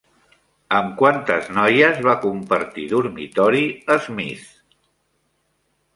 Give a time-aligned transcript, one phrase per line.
[0.77, 3.63] Amb quantes noies va compartir dormitori
[4.07, 4.49] Smith?